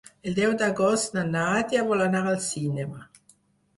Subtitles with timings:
[0.29, 3.07] El deu d'agost na Nàdia vol anar al cinema.